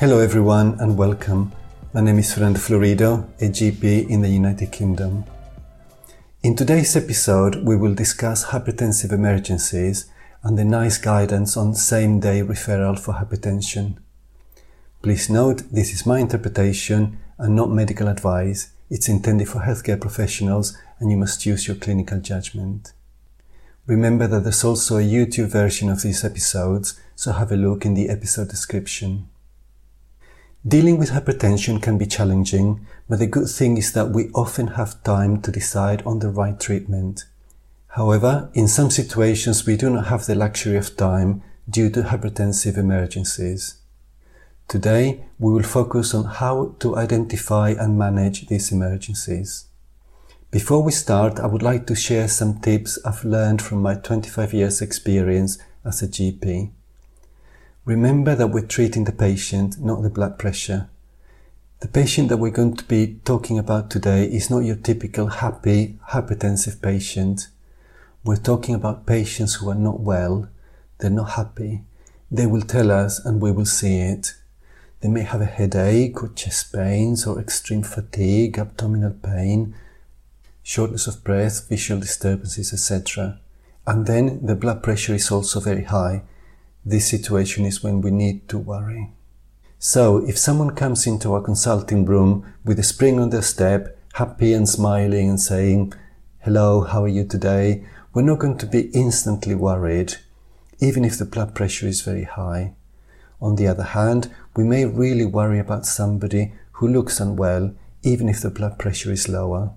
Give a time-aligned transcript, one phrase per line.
[0.00, 1.50] Hello, everyone, and welcome.
[1.92, 5.24] My name is Fernando Florido, a GP in the United Kingdom.
[6.40, 10.08] In today's episode, we will discuss hypertensive emergencies
[10.44, 13.96] and the NICE guidance on same day referral for hypertension.
[15.02, 18.70] Please note this is my interpretation and not medical advice.
[18.88, 22.92] It's intended for healthcare professionals and you must use your clinical judgment.
[23.86, 27.94] Remember that there's also a YouTube version of these episodes, so have a look in
[27.94, 29.28] the episode description.
[30.66, 35.02] Dealing with hypertension can be challenging, but the good thing is that we often have
[35.04, 37.24] time to decide on the right treatment.
[37.88, 42.76] However, in some situations we do not have the luxury of time due to hypertensive
[42.76, 43.76] emergencies.
[44.66, 49.66] Today, we will focus on how to identify and manage these emergencies.
[50.50, 54.52] Before we start, I would like to share some tips I've learned from my 25
[54.52, 56.72] years experience as a GP.
[57.88, 60.90] Remember that we're treating the patient, not the blood pressure.
[61.80, 65.98] The patient that we're going to be talking about today is not your typical happy
[66.10, 67.48] hypertensive patient.
[68.22, 70.50] We're talking about patients who are not well,
[70.98, 71.80] they're not happy.
[72.30, 74.34] They will tell us and we will see it.
[75.00, 79.74] They may have a headache or chest pains or extreme fatigue, abdominal pain,
[80.62, 83.40] shortness of breath, visual disturbances, etc.
[83.86, 86.24] And then the blood pressure is also very high
[86.88, 89.12] this situation is when we need to worry.
[89.78, 94.52] So, if someone comes into our consulting room with a spring on their step, happy
[94.52, 95.92] and smiling and saying,
[96.40, 97.84] Hello, how are you today?
[98.14, 100.14] We're not going to be instantly worried,
[100.80, 102.74] even if the blood pressure is very high.
[103.40, 108.40] On the other hand, we may really worry about somebody who looks unwell, even if
[108.40, 109.72] the blood pressure is lower.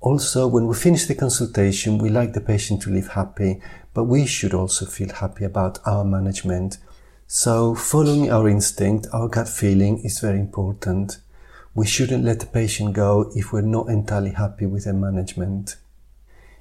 [0.00, 3.60] Also, when we finish the consultation, we like the patient to leave happy,
[3.92, 6.78] but we should also feel happy about our management.
[7.26, 11.18] So, following our instinct, our gut feeling is very important.
[11.74, 15.76] We shouldn't let the patient go if we're not entirely happy with their management.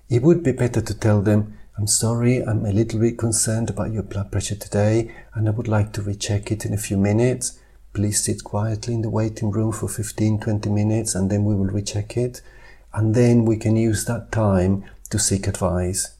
[0.10, 3.92] It would be better to tell them, I'm sorry, I'm a little bit concerned about
[3.92, 7.60] your blood pressure today and I would like to recheck it in a few minutes.
[7.94, 11.66] Please sit quietly in the waiting room for 15 20 minutes and then we will
[11.66, 12.42] recheck it.
[12.94, 16.16] And then we can use that time to seek advice.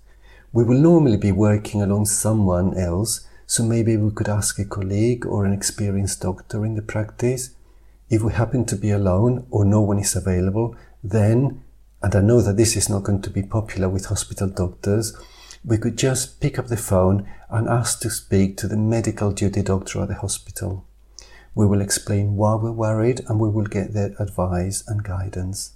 [0.54, 5.26] We will normally be working along someone else, so maybe we could ask a colleague
[5.26, 7.52] or an experienced doctor in the practice.
[8.10, 11.64] If we happen to be alone or no one is available, then,
[12.02, 15.16] and I know that this is not going to be popular with hospital doctors,
[15.66, 19.62] we could just pick up the phone and ask to speak to the medical duty
[19.62, 20.86] doctor at the hospital.
[21.54, 25.74] We will explain why we're worried and we will get their advice and guidance.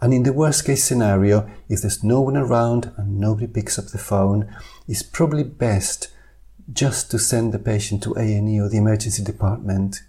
[0.00, 3.86] And in the worst case scenario, if there's no one around and nobody picks up
[3.86, 4.48] the phone,
[4.86, 6.08] it's probably best
[6.72, 10.02] just to send the patient to A&E or the emergency department.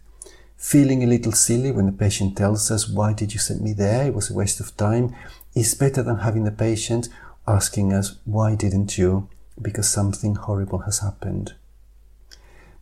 [0.58, 4.08] Feeling a little silly when the patient tells us, why did you send me there?
[4.08, 5.16] It was a waste of time.
[5.56, 7.10] Is better than having the patient
[7.48, 9.28] asking us, why didn't you?
[9.60, 11.54] Because something horrible has happened.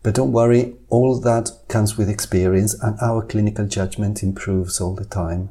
[0.03, 5.05] But don't worry, all that comes with experience and our clinical judgment improves all the
[5.05, 5.49] time.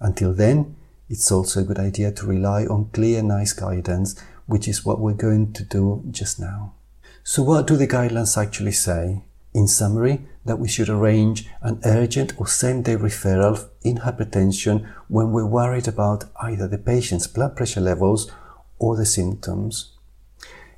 [0.00, 0.76] Until then,
[1.08, 5.12] it's also a good idea to rely on clear, NICE guidance, which is what we're
[5.12, 6.74] going to do just now.
[7.22, 9.22] So what do the guidelines actually say?
[9.54, 15.46] In summary, that we should arrange an urgent or same-day referral in hypertension when we're
[15.46, 18.30] worried about either the patient's blood pressure levels
[18.78, 19.92] or the symptoms.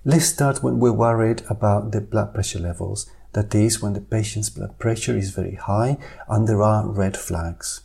[0.04, 3.10] Let's start when we're worried about the blood pressure levels.
[3.32, 5.98] That is, when the patient's blood pressure is very high
[6.28, 7.80] and there are red flags.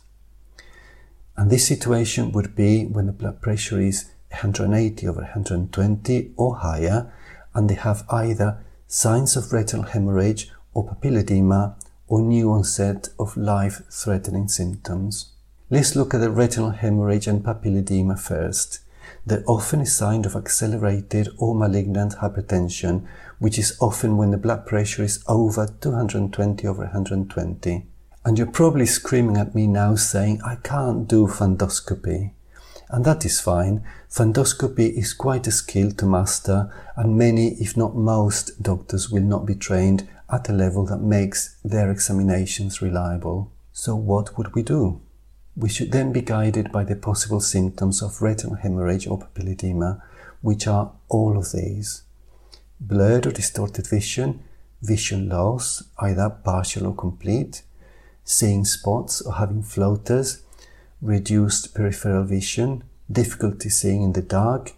[1.36, 7.12] And this situation would be when the blood pressure is 180 over 120 or higher,
[7.54, 11.74] and they have either signs of retinal hemorrhage or papilledema
[12.08, 15.32] or new onset of life threatening symptoms.
[15.70, 18.80] Let's look at the retinal hemorrhage and papilledema first.
[19.24, 23.06] They're often a sign of accelerated or malignant hypertension,
[23.38, 27.86] which is often when the blood pressure is over 220 over 120.
[28.24, 32.32] And you're probably screaming at me now saying, I can't do fundoscopy.
[32.88, 33.82] And that is fine.
[34.10, 39.46] Fundoscopy is quite a skill to master, and many, if not most, doctors will not
[39.46, 43.50] be trained at a level that makes their examinations reliable.
[43.72, 45.00] So, what would we do?
[45.56, 50.00] We should then be guided by the possible symptoms of retinal hemorrhage or papilledema,
[50.42, 52.02] which are all of these
[52.78, 54.42] blurred or distorted vision,
[54.82, 57.62] vision loss, either partial or complete,
[58.24, 60.42] seeing spots or having floaters,
[61.00, 64.72] reduced peripheral vision, difficulty seeing in the dark,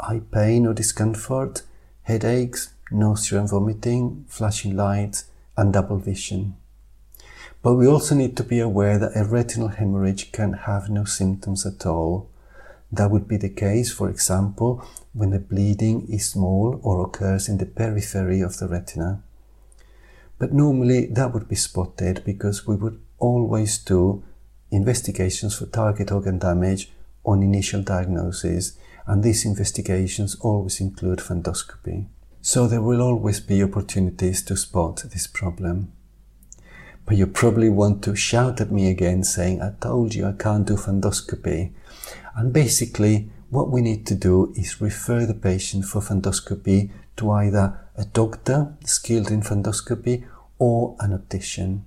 [0.00, 1.62] eye pain or discomfort,
[2.02, 5.24] headaches, nausea and vomiting, flashing lights,
[5.56, 6.56] and double vision.
[7.62, 11.64] But we also need to be aware that a retinal hemorrhage can have no symptoms
[11.64, 12.28] at all.
[12.90, 14.84] That would be the case, for example,
[15.14, 19.22] when the bleeding is small or occurs in the periphery of the retina.
[20.38, 24.24] But normally that would be spotted because we would always do
[24.70, 26.90] investigations for target organ damage
[27.24, 28.76] on initial diagnosis,
[29.06, 32.06] and these investigations always include fundoscopy.
[32.40, 35.92] So there will always be opportunities to spot this problem.
[37.06, 40.66] But you probably want to shout at me again saying, I told you I can't
[40.66, 41.72] do fundoscopy.
[42.34, 47.78] And basically, what we need to do is refer the patient for fundoscopy to either
[47.96, 50.24] a doctor skilled in fundoscopy
[50.58, 51.84] or an optician.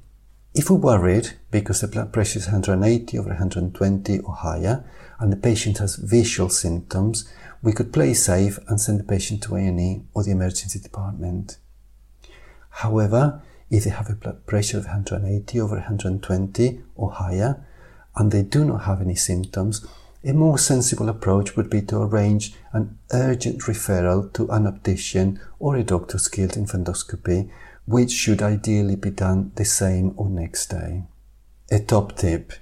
[0.53, 4.85] If we're worried because the blood pressure is 180 over 120 or higher
[5.19, 7.29] and the patient has visual symptoms,
[7.61, 11.57] we could play safe and send the patient to A&E or the emergency department.
[12.69, 17.65] However, if they have a blood pressure of 180 over 120 or higher
[18.15, 19.85] and they do not have any symptoms,
[20.25, 25.75] a more sensible approach would be to arrange an urgent referral to an optician or
[25.75, 27.47] a doctor skilled in fundoscopy,
[27.85, 31.03] which should ideally be done the same or next day.
[31.69, 32.53] A top tip.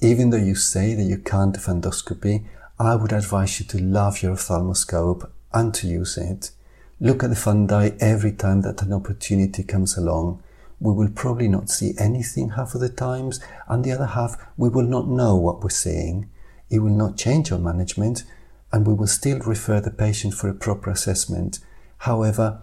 [0.00, 2.44] Even though you say that you can't do fundoscopy,
[2.78, 6.50] I would advise you to love your ophthalmoscope and to use it.
[6.98, 10.42] Look at the fundi every time that an opportunity comes along.
[10.80, 13.38] We will probably not see anything half of the times,
[13.68, 16.30] and the other half we will not know what we're seeing.
[16.70, 18.24] It will not change our management,
[18.72, 21.60] and we will still refer the patient for a proper assessment.
[21.98, 22.62] However,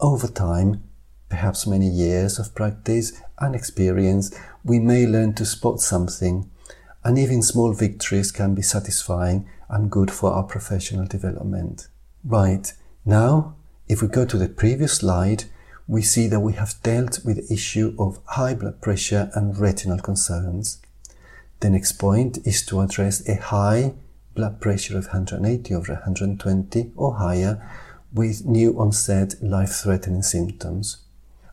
[0.00, 0.82] over time,
[1.28, 6.50] perhaps many years of practice and experience, we may learn to spot something,
[7.02, 11.88] and even small victories can be satisfying and good for our professional development.
[12.24, 12.72] Right,
[13.04, 13.56] now
[13.86, 15.44] if we go to the previous slide,
[15.86, 19.98] we see that we have dealt with the issue of high blood pressure and retinal
[19.98, 20.80] concerns.
[21.64, 23.94] The next point is to address a high
[24.34, 27.66] blood pressure of 180 over 120 or higher
[28.12, 30.98] with new onset life-threatening symptoms.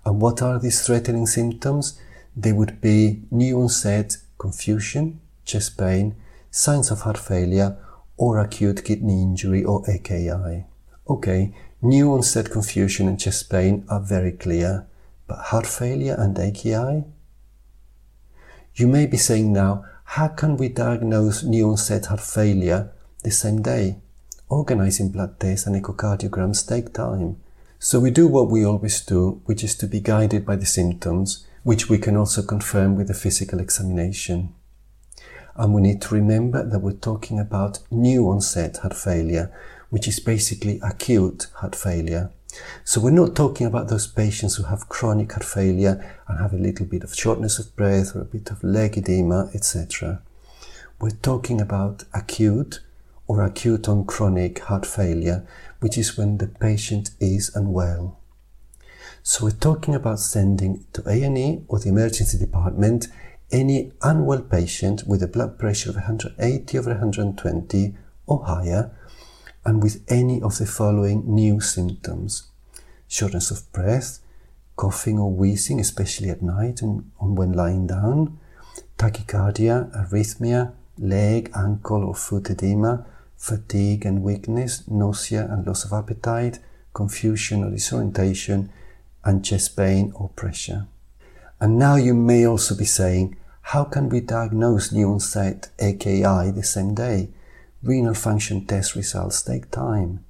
[0.03, 1.97] And what are these threatening symptoms?
[2.35, 6.17] They would be new onset confusion, chest pain,
[6.49, 7.77] signs of heart failure,
[8.17, 10.65] or acute kidney injury or AKI.
[11.09, 14.85] Okay, New onset confusion and chest pain are very clear,
[15.25, 17.05] but heart failure and AKI?
[18.75, 19.85] You may be saying now,
[20.15, 22.91] how can we diagnose new onset heart failure
[23.23, 23.95] the same day?
[24.49, 27.37] Organizing blood tests and echocardiograms take time.
[27.79, 31.47] So we do what we always do, which is to be guided by the symptoms,
[31.63, 34.53] which we can also confirm with a physical examination.
[35.55, 39.49] And we need to remember that we're talking about new onset heart failure,
[39.91, 42.31] which is basically acute heart failure.
[42.83, 46.57] So we're not talking about those patients who have chronic heart failure and have a
[46.57, 50.21] little bit of shortness of breath or a bit of leg edema, etc.
[50.99, 52.81] We're talking about acute
[53.27, 55.47] or acute on chronic heart failure,
[55.79, 58.19] which is when the patient is unwell.
[59.23, 63.07] So we're talking about sending to A&E or the emergency department
[63.51, 67.95] any unwell patient with a blood pressure of 180 over 120
[68.25, 68.91] or higher
[69.65, 72.51] and with any of the following new symptoms
[73.07, 74.19] shortness of breath,
[74.77, 78.39] coughing or wheezing, especially at night and when lying down,
[78.97, 86.59] tachycardia, arrhythmia, leg, ankle, or foot edema, fatigue and weakness, nausea and loss of appetite,
[86.93, 88.71] confusion or disorientation,
[89.25, 90.87] and chest pain or pressure.
[91.59, 96.63] And now you may also be saying, how can we diagnose new onset AKI the
[96.63, 97.29] same day?
[97.83, 100.23] Renal function test results take time.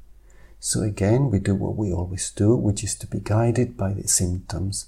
[0.59, 4.07] So again, we do what we always do, which is to be guided by the
[4.07, 4.87] symptoms.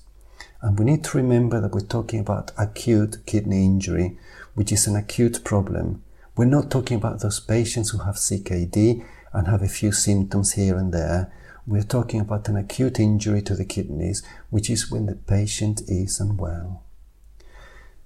[0.62, 4.18] And we need to remember that we're talking about acute kidney injury,
[4.54, 6.04] which is an acute problem.
[6.38, 10.78] We're not talking about those patients who have CKD and have a few symptoms here
[10.78, 11.34] and there.
[11.66, 16.20] We're talking about an acute injury to the kidneys, which is when the patient is
[16.20, 16.84] unwell.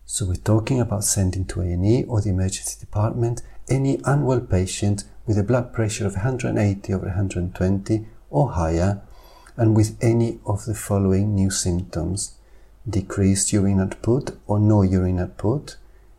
[0.06, 5.38] So we're talking about sending to A&E or the emergency department any unwell patient with
[5.38, 9.02] a blood pressure of 180 over 120 or higher
[9.56, 12.36] and with any of the following new symptoms
[12.90, 15.76] decreased urine output or no urine output,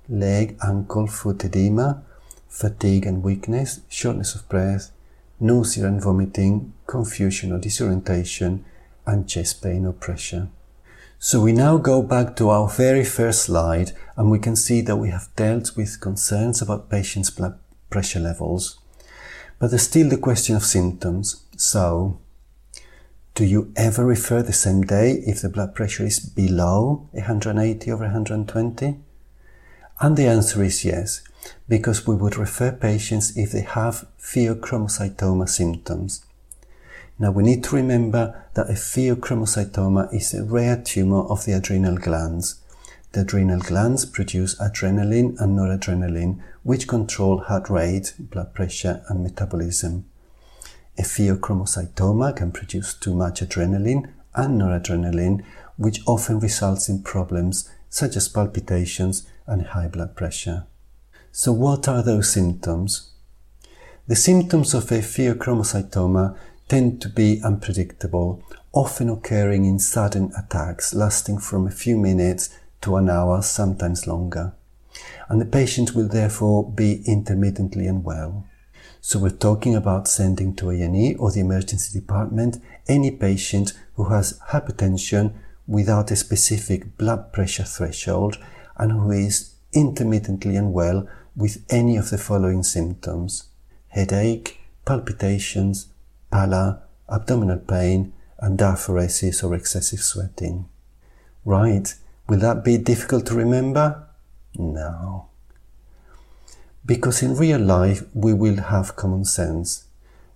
[0.09, 2.03] leg, ankle, foot edema,
[2.49, 4.91] fatigue and weakness, shortness of breath,
[5.41, 8.65] nausea and vomiting, confusion or disorientation,
[9.07, 10.49] and chest pain or pressure.
[11.21, 14.97] So we now go back to our very first slide and we can see that
[14.97, 17.59] we have dealt with concerns about patients' blood
[17.91, 18.79] pressure levels.
[19.59, 21.43] But there's still the question of symptoms.
[21.57, 22.21] So,
[23.35, 28.05] Do you ever refer the same day if the blood pressure is below 180 over
[28.05, 28.97] 120?
[30.01, 31.23] And the answer is yes,
[31.69, 36.25] because we would refer patients if they have pheochromocytoma symptoms.
[37.21, 41.97] Now we need to remember that a pheochromocytoma is a rare tumor of the adrenal
[41.97, 42.63] glands.
[43.13, 50.05] The adrenal glands produce adrenaline and noradrenaline, which control heart rate, blood pressure, and metabolism.
[50.97, 55.45] A pheochromocytoma can produce too much adrenaline and noradrenaline,
[55.77, 60.67] which often results in problems such as palpitations and high blood pressure.
[61.33, 63.13] So, what are those symptoms?
[64.07, 66.37] The symptoms of a pheochromocytoma
[66.69, 72.51] tend to be unpredictable, often occurring in sudden attacks lasting from a few minutes
[72.83, 74.53] to an hour, sometimes longer.
[75.29, 78.47] And the patient will therefore be intermittently unwell.
[79.01, 84.39] So we're talking about sending to A&E or the emergency department any patient who has
[84.51, 85.35] hypertension
[85.67, 88.39] without a specific blood pressure threshold
[88.77, 93.45] and who is intermittently unwell with any of the following symptoms
[93.89, 95.87] headache, palpitations,
[96.31, 100.69] pallor, abdominal pain, and diaphoresis or excessive sweating.
[101.45, 101.95] Right,
[102.29, 104.07] will that be difficult to remember?
[104.57, 105.29] No.
[106.85, 109.85] Because in real life, we will have common sense.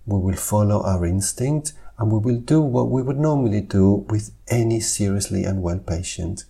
[0.05, 4.31] We will follow our instinct and we will do what we would normally do with
[4.47, 6.45] any seriously unwell patient.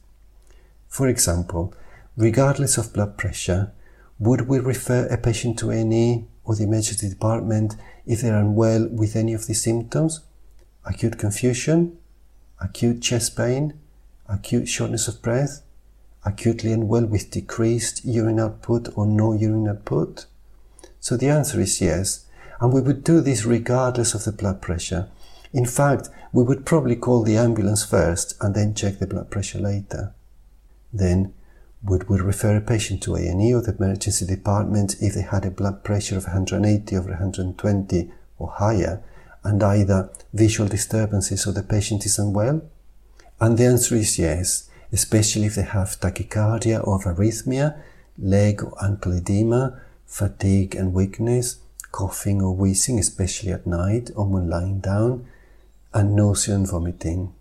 [0.88, 1.74] For example,
[2.18, 3.72] regardless of blood pressure,
[4.20, 8.88] would we refer a patient to A&E or the emergency department if they are unwell
[8.90, 10.22] with any of these symptoms?
[10.86, 11.98] Acute confusion,
[12.62, 13.74] acute chest pain,
[14.28, 15.62] acute shortness of breath,
[16.26, 20.26] acutely unwell with decreased urine output or no urine output?
[21.00, 22.26] So the answer is yes,
[22.60, 25.10] and we would do this regardless of the blood pressure.
[25.52, 29.60] In fact, we would probably call the ambulance first and then check the blood pressure
[29.60, 30.14] later.
[30.92, 31.34] Then,
[31.84, 35.52] would we refer a patient to A&E or the emergency department if they had a
[35.52, 39.04] blood pressure of 180 over 120 or higher
[39.44, 42.62] and either visual disturbances or the patient is unwell?
[43.42, 47.82] And the answer is yes, especially if they have tachycardia or arrhythmia,
[48.18, 51.58] leg or ankle edema, fatigue and weakness,
[51.92, 55.26] coughing or wheezing, especially at night or when lying down,
[55.94, 57.34] and nausea and vomiting.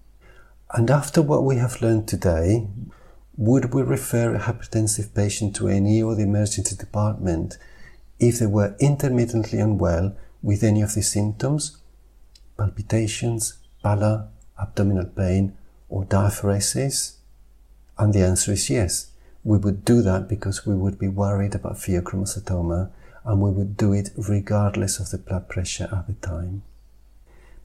[0.73, 2.67] And after what we have learned today,
[3.37, 7.57] would we refer a hypertensive patient to A&E or the emergency department
[8.19, 11.79] if they were intermittently unwell with any of these symptoms?
[12.59, 14.29] Palpitations, pallor,
[14.61, 15.57] abdominal pain,
[15.89, 17.15] or diaphoresis?
[17.99, 19.13] And the answer is yes.
[19.45, 22.91] We would do that because we would be worried about pheochromocytoma
[23.25, 26.63] and we would do it regardless of the blood pressure at the time.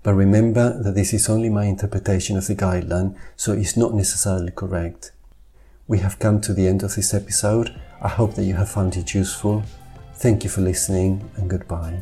[0.02, 4.52] But remember that this is only my interpretation of the guideline, so it's not necessarily
[4.52, 5.12] correct.
[5.90, 7.74] We have come to the end of this episode.
[8.02, 9.64] I hope that you have found it useful.
[10.16, 12.02] Thank you for listening and goodbye.